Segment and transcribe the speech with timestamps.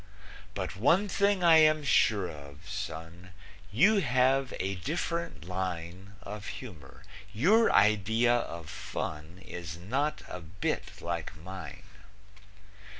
[0.55, 3.33] But one thing I am sure of, son,
[3.71, 11.01] You have a different line Of humor, your idea of fun Is not a bit
[11.01, 11.83] like mine.